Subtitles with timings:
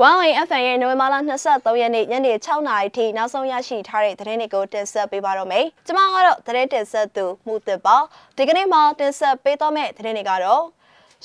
[0.00, 1.14] 1way FM ရဲ့နိုဝင်ဘာလ
[1.46, 7.96] 23ရက်နေ့ညနေ6နာရီထိနောက်ဆုံးရရှိထားတဲ့သတင်းတွေကိုတင်ဆက်ပေးပါတော့မယ်။ကျွန်မကတော့သတင်းတင်ဆက်သူမှုသစ်ပါ။
[8.36, 10.64] ဒီကနေ့မှာတင်ဆက်ပေးတော့မယ့်သတင်းတွေကတော့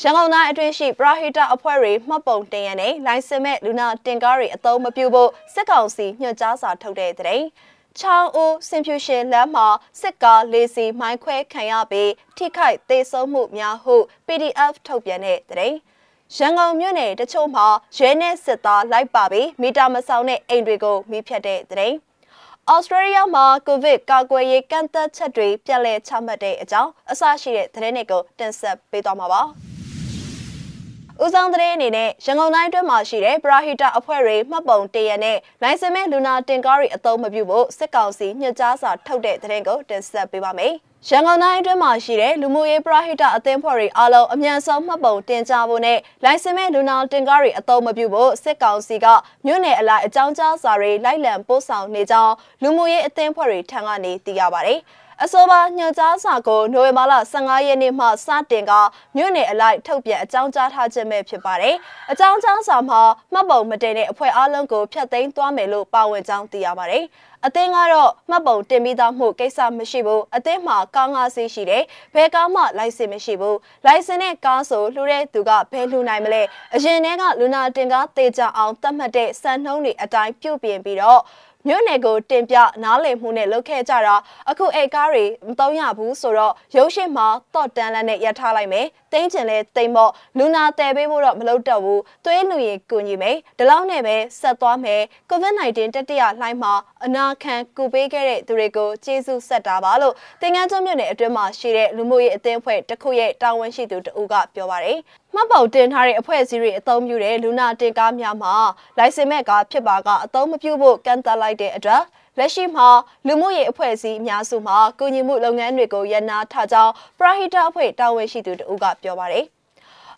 [0.02, 7.46] ရန်ကုန်တိုင်းအတွင်းရှိပရာဟိတအဖွဲ့တွေမှတ်ပုံတင်ရတဲ့လိုင်စင်မဲ့လူနာတင်ကားတွေအသုံးမပြုဖို့စစ်ကောင်စီညွှန်ကြားစာထုတ်တဲ့သတင်း။
[8.00, 9.68] ချောင်းဦးစင်ဖြူရှင်လမ်းမှာ
[10.02, 13.96] စစ်ကားလေးစီမိုင်းခွဲခံရပြီးထိခိုက်သေးဆုံးမှုများဟု
[14.28, 15.78] PDF ထုတ်ပြန်တဲ့သတင်း။
[16.38, 21.94] ရန်ကုန်မြို့နယ်တချို့မှာရဲနဲ့စစ်သားလိုက်ပါပြီးမီတာမဆောင်တဲ့အိမ်တွေကိုမိဖြတ်တဲ့တဲ့။
[22.72, 29.42] ဩစတြေးလျမှာကိုဗစ်ကာကွယ်ရေးကန့်သက်ချက်တွေပြက်လဲချမှတ်တဲ့အကြောင်းအစရှိတဲ့သတင်းတွေကိုတင်ဆက်ပေးသွားမှာပါ။
[31.24, 40.76] ဦးဆောင်တဲ့အနေနဲ့ရန်ကုန်တိုင်းအတွင်းမှာရှိတဲ့ပရာဟိတအဖွဲ့တွေမှတ်ပုံတင်ရတဲ့လိုင်စင်မဲ့လူနာတင်ကားတွေအသုံးမပြုဖို့စစ်ကောင်စီညွှန်ကြားစာထုတ်တဲ့သတင်းကိုတင်ဆက်ပေးပါမယ်။
[41.10, 49.06] ရန်ကုန်တိုင်းအတွင်းမှာရှိတဲ့လူမှုရေးပရဟိတအသင်းဖွဲ့တွေအားလုံးအမြန်ဆုံးမှတ်ပုံတင်ကြဖို့နဲ့လိုင်စင်မဲ့လူနာတင်ကားတွေအသုံးမပြုဖို့စစ်ကောင်စီက
[49.46, 54.80] မြို့နယ်အလိုက်အကြောင်းကြားစာတွေလိုက်လံပို့ဆောင်နေကြောင်းလူမှုရေးအသင်းဖွဲ့တွေထံကနေသိရပါတယ်။
[55.26, 58.72] အဆိုပါညွှန်ကြားစာကိုနိုဝင်ဘာလ15ရက်နေ့မှစတင်က
[59.16, 61.76] မြို့နယ်အလိုက်ထုတ်ပြန်အကြောင်းကြားထားခြင်းပဲဖြစ်ပါတယ်။
[62.12, 63.02] အကြောင်းကြားစာမှာ
[63.34, 67.06] မှတ်ပုံမတင်တဲ့အဖွဲ့အလုံးကိုဖျက်သိမ်းသွားမယ်လို့ပါဝင်ကြောင်းသိရပါတယ်။
[67.46, 71.84] အသင်းကတော့မှတ်ပုံတင်ပြီးသားမှုကိစ္စမရှိဘူးအသင်းမှာကားငါးစီးရှိတယ်
[72.16, 76.42] ဘယ်ကားမှလိုင်စင်မရှိဘူးလိုင်စင်နဲ့ကားဆိုလှူတဲ့သူကဘယ်လှူနိုင်မလဲ
[76.76, 81.22] အရင်တည်းကလူနာတင်ကားတေချအောင်သတ်မှတ်တဲ့စံနှုန်းတွေအတိုင်းပြုပြင်ပြီးတော့
[81.68, 84.16] မြို့နယ်ကိုတင်ပြနားလည်မှုနဲ့လုပ်ခဲ့ကြတာ
[84.50, 96.74] အခုအိတ်ကားတွေမသုံးရဘူးဆိုတော့ရုပ်ရှင်မှာတော့တန်လန်းနဲ့ရထားလိုက်မယ် တင်းကျင်လဲတိမ်ပေါ့လူနာတဲပေးဖို့တော့မလုပ်တော့ဘူးသွေးလူရင်ကူညီမယ်ဒီလောက်နဲ့ပဲဆက်သွားမယ် COVID-19 တတိယလှိုင်းမှာ
[97.06, 105.00] အနာခံကူပေးခဲ့တဲ့သူတွေကိုကျေးဇူးဆက်တာပါလို့တင်ငန်းကျွန်းမြို့နယ်အတွင်းမှာရှိတဲ့လူမှုရေးအသင်းအဖွဲ့တစ်ခုရဲ့တာဝန်ရှိသူတဦးကပြောပါတယ်
[105.36, 108.54] မှတ်ပုံတင်ထားတဲ့အဖွဲ့အစည်းတွေအသုံးပြုတဲ့လူနာတင်ကားများမှာ
[108.98, 112.04] လိုင်စင်မဲ့ကားဖြစ်ပါကအသုံးမပြုဖို့ကန့်သတ်လိုက်တဲ့အတွက်
[112.38, 112.88] လက်ရှိမှာ
[113.28, 119.48] လူမှုရေးအဖွဲ့အစည်းအများစုမှာကုညီမှုလုပ်ငန်းတွေကိုရန်နာထားကြောင်းပရဟိတအဖွဲ့တာဝန်ရှိသူတို့ကပြောပါတယ်။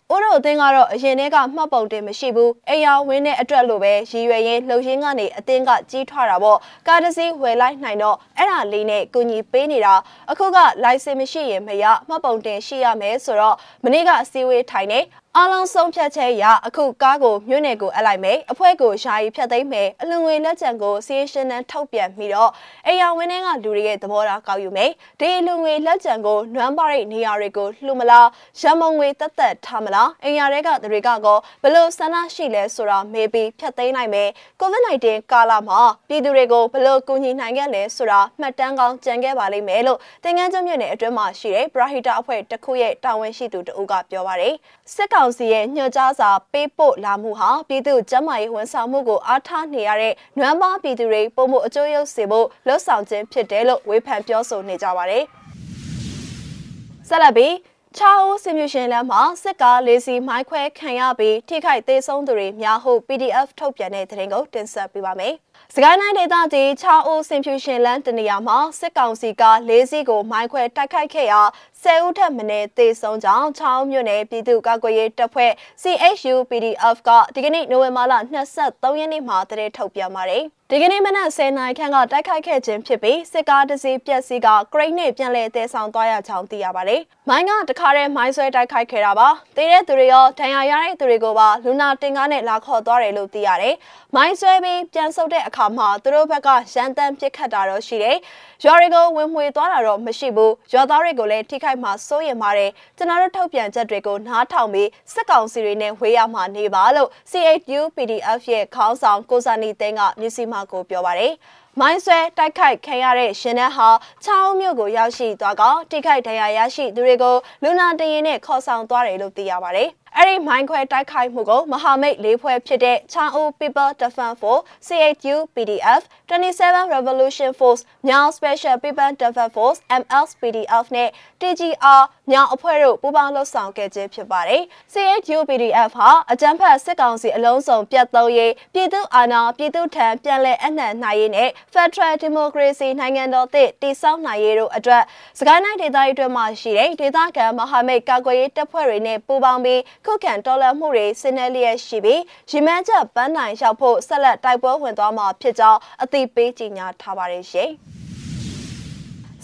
[0.12, 9.94] ။ဦးတို့အသင်းကတော့အရင်တည်းကမှတ်ပုံတင်မရှိဘူး။အိယာဝင်းတဲ့အတွက်လို့ပဲရည်ရွယ်ရင်းလှုပ်ရင်းကနေအသင်းကကြီးထွားတာပေါ့။ကားတစ်စီးဝယ်လိုက်နိုင်တော့အဲ့ဒါလေးနဲ့ကူညီပေးနေတာ။
[10.30, 15.00] အခုကလိုင်စင်မရှိရင်မရမှတ်ပုံတင်ရှိရမယ်ဆိုတော့မနေ့ကအစည်းအဝေးထိုင်နေ
[15.38, 22.50] အားလုံးဆုံးဖြတ်ချက်ရအခုကားကိုမြို့နယ်ကိုအပ်လိုက်မယ်အဖွဲ့ကိုရှာရီဖြတ်သိမ်းမယ်အလွန်ငွေလက်ကျန်ကိုစီးရှင်နှန်းထုတ်ပြန်ပြီးတော့
[22.86, 28.26] အိယာဝင်းထဲကလူတွေရဲ့သဘောထားကောက်ယူမယ်ဒီအလွန်ငွေလက်ကျန်ကိုနွမ်းပါတဲ့နေရာတွေကိုလှူမလား
[28.60, 34.28] ရမုံငွေတက်တက်ထားမလားအိယာတွေကတွေကကောဘလို့ဆန္ဒရှိလဲဆိုတာမေးပြီးဖြတ်သိမ်းနိုင်မယ်
[34.60, 44.54] COVID-19 ကာလမှာပြည်သူတွေကိုဘလို့ကူညီနိုင်ခဲ့လဲဆိုတာမှတ်တမ်းကောင်းကြံခဲ့ပါလိမ့်မယ်လို့တင်ငန်းကျွမြို့နယ်အတွင်းမှာရှိတဲ့ပရာဟိတအဖွဲ့တစ်ခုရဲ့တာဝန်ရှိသူတဦးကပြောပါတယ်
[44.94, 55.24] စစ်ကောင်စီရဲ့ညွှန်ကြားစာပေးပို့လာမှုဟာပြည်သူ့ကျန်းမာရေးဝန်ဆောင်မှုကိုအားထားနေရတဲ့နွမ်းပါပြည်သူတွေပုံမှုအကျိုးရုပ်စေဖို့လှုံ့ဆော်ခြင်းဖြစ်တယ်လို့ဝေဖန်ပြောဆိုနေကြပါတယ်။
[57.08, 57.54] ဆက်လက်ပြီး
[57.96, 65.34] ချာအိုစင်မြူရှင်လမ်းမှာစစ်ကားလေးစီမိုင်းခွဲခံရပြီးထိခိုက်သေးဆုံးသူတွေများဟု PDF ထုတ်ပြန်တဲ့သတင်းကိုတင်ဆက်ပေးပါမယ်။
[65.74, 71.40] စကိုင်းတိုင်းဒေသကြီးချာအိုစင်ဖြူရှင်လမ်းတနေရာမှာစစ်ကောင်စီကလေးစီးကိုမိုင်းခွဲတိုက်ခိုက်ခဲ့ရာ
[71.82, 78.14] 10ဦးထက်မနည်းသေဆုံးကြောင်းချောင်းမြို့နယ်ပြည်သူ့ကာကွယ်ရေးတပ်ဖွဲ့ CHU PDF ကဒီကနေ့နိုဝင်ဘာလ
[78.56, 93.74] 23ရက်နေ့မှာတရေထုတ်ပြန်ပါတယ်။ဒီကနေ့မနက်10:00နာရီခန့်ကတိုက်ခိုက်ခဲ့ခြင်းဖြစ်ပြီးစစ်ကားတစ်စီးပြက်စီးကဂရိတ်နဲ့ပြန်လည်တည်ဆောင်သွားရကြောင်းသိရပါတယ်။မိုင်းကတခါတည်းမိုင်းဆွဲတိုက်ခိုက်ခဲ့တာပါ။တေးတဲ့သူတွေရောဒဏ်ရာရတဲ့သူတွေကိုပါလူနာတင်ကားနဲ့လာခေါ်သွားတယ်လို့သိရတယ်။
[94.14, 98.16] မိုင်းဆွဲပြီးပြန်ဆုတ်တဲ့အခါမှာသူတို့ဘက်ကရန်တမ်းပစ်ခတ်တာတော့ရှိတယ်။
[98.64, 111.32] ရွာတွေကိုဝင်မှွေသွားတာတော့မရှိဘူး။ရွာသားတွေကိုလည်းထိခိုက်မှစိုးရင်ပါတယ်။ကျွန်တော်တို့ထုတ်ပြန်ချက်တွေကိုနားထောင်ပြီးစစ်ကောင်စီတွေနဲ့ဝေးရမှာနေပါလို့ CHU PDF ရဲ့ခေါင်းဆောင်ကိုစာနီသိန်းကမြစီမာကိုပြောပါတယ်။
[111.80, 113.88] မိုင်းဆွဲတိုက်ခိုက်ခံရတဲ့ရှင်နှက်ဟာ
[114.24, 131.08] ချောင်းမြို့ကိုရောက်ရှိသွားကတိခိုက်ဒဏ်ရာရရှိသူတွေကိုလူနာတရင်နဲ့ခေါ်ဆောင်သွားတယ်လို့သိရပါတယ်။အဲ့ဒီမိုင်းခွဲတိုက်ခိုက်မှုကိုမဟာမိတ်လေးဖွဲ့ဖြစ်တဲ့ချောင်းဦး People Defense Force CHU PDF 27 Revolution Force မြောင် Special People Defense Force MSPDF နဲ့
[131.40, 134.62] TGR မြောင်အဖွဲ့တို့ပူးပေါင်းလှုပ်ဆောင်ခဲ့ခြင်းဖြစ်ပါတယ်။
[134.92, 145.02] CHU PDF ဟာအကြမ်းဖက်စစ်ကောင်စီအလုံးစုံပြတ်သုံးရေးပြည်သူအာဏာပြည်သူထံပြန်လည်အနှံ့နိုင်ရေးနဲ့ Federal Democracy နိုင်ငံတော်သစ်တည်ဆောက်နိုင်ရေးတို့အတွက်
[145.38, 157.70] စကိုင်းတိုင်းဒေသကြီးအတွင်းမှာရှိတဲ့ဒေသခံမဟာမိတ်ကာကွယ်ရေးတပ်ဖွဲ့တွေနဲ့ပူးပေါင်းပြီးခုခံတော်လှန်မှုတွေဆင်းရဲလျက်ရှိပြီးရီမန်းချက်ပန်းနိုင်ရောက်ဖို့ဆက်လက်တိုက်ပွဲဝင်သွားမှာဖြစ်ကြောင်းအသိပေးကြေညာထားပါတယ်ရှင်။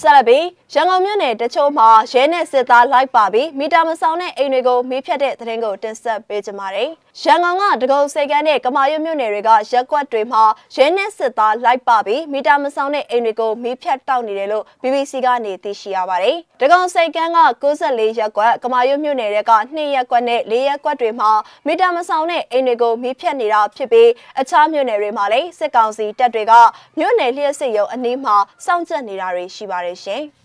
[0.00, 10.42] ဆက်လက်ပြီးရန်ကုန်မြို့နယ်တချို့မှာရဲနဲ့စစ်သားလိုက်ပါပြီးမီတာမဆောင်တဲ့အိမ်တွေကိုမီးဖြတ်တဲ့သတင်းကိုတင်ဆက်ပေးကြပါမယ်။ ရန်ကုန်ကတကုံစိတ်ကန်းနဲ့ကမာရွတ်မြို့နယ်တွေကရက်ကွက်တွေမှာ
[10.74, 21.30] ရဲနဲ့စစ်သားလိုက်ပါပြီးမီတာမဆောင်တဲ့အိမ်တွေကိုမီးဖြတ်တောက်နေတယ်လို့ BBC ကနေသိရှိရပါတယ်။တကုံစိတ်ကန်းက64ရက်ကွက်ကမာရွတ်မြို့နယ်တွေက2ရက်ကွက်နဲ့4ရက်ကွက်တွေမှာ
[21.66, 24.10] မီတာမဆောင်တဲ့အိမ်တွေကိုမီးဖြတ်နေတာဖြစ်ပြီး
[24.40, 26.52] အခြားမြို့နယ်တွေမှာလည်းစစ်ကောင်စီတပ်တွေက
[26.98, 30.24] မြို့နယ်လျှက်စစ်ရုံအနီးမှာစောင့်ကြပ်နေတာတွေရှိပါတယ်ရှင်။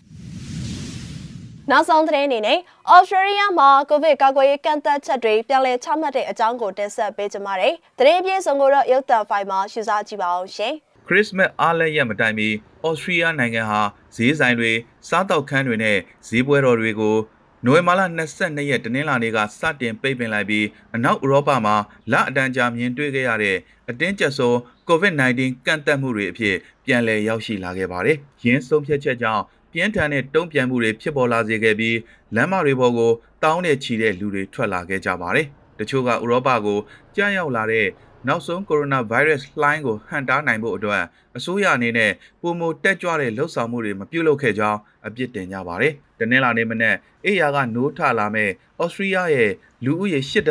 [1.71, 2.57] နောက်ဆုံးသတင်းအနေနဲ့
[2.91, 10.73] ဩစတြေးလျမှာကိုဗစ်ကာကွယ်ရေးကန့်သတ်ချက်တွေပြန်လည်ချမှတ်တဲ့အကြောင်းကိုတင်ဆက်ပေးကြပါမယ်။သတင်းပြေဆုံးကိုတော့ရုပ်သံဖိုင်မှာရှုစားကြည့်ပါအောင်ရှင်။
[11.07, 12.47] ခရစ်စမတ်အားလပ်ရက်မတိုင်မီ
[12.85, 13.81] ဩစတြေးလျနိုင်ငံဟာ
[14.15, 14.71] ဈေးဆိုင်တွေ
[15.09, 15.97] စားတောက်ခန်းတွေနဲ့
[16.27, 17.17] ဈေးပွဲတော်တွေကို
[17.65, 18.01] နိုဝင်ဘာလ
[18.35, 20.65] 22ရက်တနင်္လာနေ့ကစတင်ပိတ်ပင်လိုက်ပြီး
[20.95, 21.75] အနောက်ဥရောပမှာ
[22.11, 23.57] လအတန်းကြာမြင်တွေ့ခဲ့ရတဲ့
[23.89, 24.55] အတင်းကျပ်ဆုံး
[24.89, 26.55] COVID-19 ကန့်သတ်မှုတွေအဖြစ်
[26.85, 29.43] ပြန်လည်ရောက်ရှိလာခဲ့ပါတယ်။ယင်းဆုံးဖြတ်ချက်ကြောင့်
[29.79, 31.97] ပြင်းထန်တဲ့တုံ့ပြန်မှုတွေဖြစ်ပေါ်လာစေခဲ့ပြီး
[32.35, 33.11] လမ်းမတွေပေါ်ကို
[33.43, 35.47] တောင်းနဲ့ချီတဲ့လူတွေထွက်လာခဲ့ကြပါတယ်။
[35.79, 36.79] တချို့ကဥရောပကို
[37.15, 37.85] ကြားရောက်လာတဲ့
[38.25, 41.03] နောက်ဆုံးကိုရိုနာဗိုင်းရပ်စ်လှိုင်းကိုဟန်တားနိုင်ဖို့အတွက်
[41.37, 42.11] အစိုးရအနေနဲ့
[42.41, 48.49] ပုံမတက်ကြွတဲ့လှုပ်ဆောင်မှုတွေမပြုလုပ်ခဲ့ကြောင်းအပြစ်တင်ကြပါတယ်။တနင်္လာနေ့မနက်အေယာကနိုးထလာမဲ့
[48.83, 49.51] ဩစတြေးလျရဲ့
[49.85, 50.49] လူဦးရေ၈ .9 သ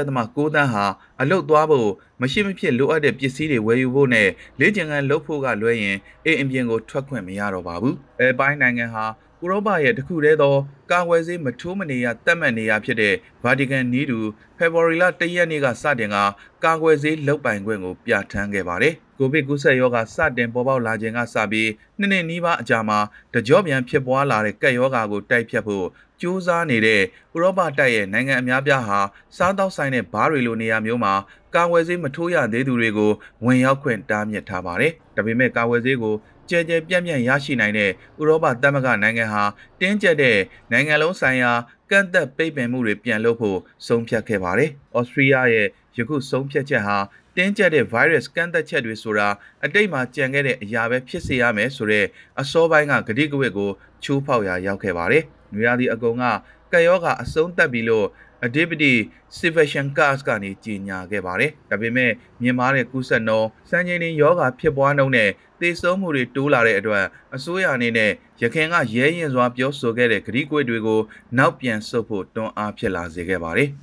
[0.60, 0.84] န်းဟာ
[1.20, 1.90] အလုတ်သွားဖို့
[2.20, 4.28] မရှိမဖြစ်လိုအပ်တဲ့ပစ္စည်းတွေဝယ်ယူဖို့နဲ့
[4.60, 9.04] လေ့ကျင့်ခန်းလုပ်ဖို့ကလွဲရင်အိမ်အပြင်ကိုထွက်ခွင့်မရတော့ပါဘူး။အဲပိုင်းနိုင်ငံဟာ
[9.42, 10.54] ဥရောပရဲ့တခုတည်းသော
[10.90, 14.18] ကာဝယ်ဆေးမထိုးမနေရတတ်မှတ်နေရဖြစ်တဲ့ဗာတီကန်နီးတူ
[14.56, 16.16] ဖေဖော်ဝါရီလ၁ရက်နေ့ကစတင်က
[16.64, 22.98] ကာကွယ်ဆေးလုတ်ပိုင်ခွင့်ကိုပြဋ္ဌာန်းခဲ့ပါတယ်။ကိုဗစ်ကူးစက်ရောဂါစတင်ပေါ်ပေါက်လာခြင်းကစပြီးနှစ်နှစ်နီးပါးအကြာမှာ
[23.34, 25.86] တကြော့ပြန်ဖြစ်ပွားလာတဲ့ကပ်ရောဂါကိုတိုက်ဖြတ်ဖို့
[26.20, 27.02] ကြိုးစားနေတဲ့
[27.34, 28.98] ဥရောပတိုက်ရဲ့နိုင်ငံအများပြားဟာ
[29.36, 31.14] စားတောက်ဆိုင်တဲ့ဘားတွေလိုနေရာမျိုးမှာ
[31.54, 33.12] ကာဝယ်ဆေးမထိုးရသေးသူတွေကို
[33.44, 36.14] ဝင်ရောက်ခွင့်တားမြစ်ထားပါတယ်။ဒါပေမဲ့ကာဝယ်ဆေးကို
[36.50, 37.90] ကြဲကြဲပြန့်ပြန့်ရရှိနိုင်တဲ့
[38.20, 39.42] ဥရောပသမဂ္ဂနိုင်ငံဟာ
[39.80, 40.38] တင်းကျပ်တဲ့
[40.72, 41.52] နိုင်ငံလုံးဆိုင်ရာ
[41.90, 46.98] ကန့်သက်ပိတ်ပင်မှုတွေပြန်လုပ်ဖို့ဆုံးဖြတ်ခဲ့ပါတယ်။ဩစတြေးလျရဲ့ယခုဆုံးဖြတ်ချက်ဟာ
[47.36, 49.28] တင်းကျပ်တဲ့ virus ကန့်သက်ချက်တွေဆိုတာ
[49.64, 52.06] အတိတ်မှာကြံခဲ့တဲ့အရာပဲဖြစ်စေရမယ်ဆိုတဲ့
[52.40, 53.70] အစောပိုင်းကဂတိကဝတ်ကို
[54.04, 56.24] ချိုးဖောက်ရာရောက်ခဲ့ပါတယ်။နွေရာသီအကုန်က
[56.72, 58.06] ကယောဂအဆုံးသတ်ပြီလို့
[58.44, 58.92] အဓိပတိ
[59.38, 62.10] Sebastian Kurz ကနေကြေညာခဲ့ပါတယ်။ဒါပေမဲ့
[62.42, 65.30] မြင်မာတဲ့ကူးစက်နှုန်းစံချိန်တင်ယောဂဖြစ်ပွားနှုန်းနဲ့
[65.60, 67.04] သေဆုံးမှုတွေတိုးလာတဲ့အတွက်
[67.34, 68.10] အစိုးရအနေနဲ့
[68.42, 71.00] ရခင်ကရဲရင်စွာပြောဆိုခဲ့တဲ့ဂရိကွေတွေကို
[71.38, 73.70] နောက်ပြန်ဆုတ်ဖို့တွန်းအားဖြစ်လာစေခဲ့ပါတယ်။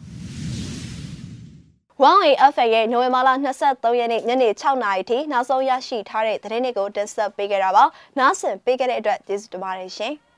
[2.03, 3.29] 1AFA ရဲ့နိုဝင်ဘာလ
[3.65, 7.83] 23ရက်နေ့ညနေ6နာရီထိနောက်ဆုံးရရှိထားတဲ့သတင်းတွေကိုတင်ဆက်ပေးခဲ့တာပါ။
[8.19, 10.13] နားဆင်ပေးခဲ့တဲ့အတွက်ကျေးဇူးတင်ပါတယ်ရှင်။